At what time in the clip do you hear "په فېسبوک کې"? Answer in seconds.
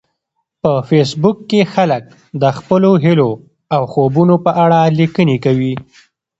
0.61-1.61